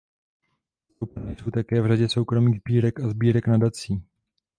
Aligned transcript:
Zastoupena 0.89 1.31
jsou 1.35 1.51
také 1.51 1.81
v 1.81 1.87
řadě 1.87 2.09
soukromých 2.09 2.59
sbírek 2.61 2.99
a 2.99 3.09
sbírek 3.09 3.47
nadací. 3.47 4.03